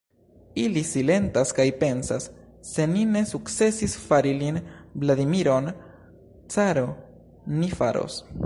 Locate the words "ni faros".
7.63-8.23